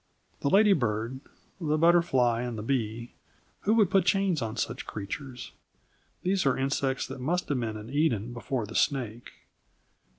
The 0.39 0.49
ladybird, 0.49 1.19
the 1.59 1.77
butterfly, 1.77 2.41
and 2.41 2.57
the 2.57 2.63
bee 2.63 3.13
who 3.65 3.75
would 3.75 3.91
put 3.91 4.03
chains 4.03 4.41
upon 4.41 4.57
such 4.57 4.87
creatures? 4.87 5.51
These 6.23 6.43
are 6.43 6.57
insects 6.57 7.05
that 7.05 7.21
must 7.21 7.49
have 7.49 7.59
been 7.59 7.77
in 7.77 7.91
Eden 7.91 8.33
before 8.33 8.65
the 8.65 8.73
snake. 8.73 9.29